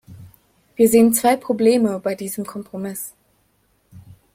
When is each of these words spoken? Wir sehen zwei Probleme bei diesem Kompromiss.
Wir 0.77 0.89
sehen 0.89 1.13
zwei 1.13 1.35
Probleme 1.35 1.99
bei 1.99 2.15
diesem 2.15 2.43
Kompromiss. 2.43 3.13